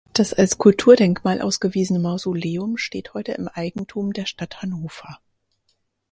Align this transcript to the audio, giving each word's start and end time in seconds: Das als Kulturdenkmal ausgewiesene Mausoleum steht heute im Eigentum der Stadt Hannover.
Das 0.13 0.33
als 0.33 0.57
Kulturdenkmal 0.57 1.41
ausgewiesene 1.41 1.99
Mausoleum 1.99 2.75
steht 2.77 3.13
heute 3.13 3.33
im 3.33 3.47
Eigentum 3.47 4.13
der 4.13 4.25
Stadt 4.25 4.63
Hannover. 4.63 5.19